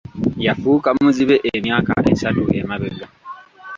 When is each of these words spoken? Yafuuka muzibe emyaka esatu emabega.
Yafuuka 0.45 0.89
muzibe 0.99 1.35
emyaka 1.55 1.93
esatu 2.13 2.41
emabega. 2.59 3.05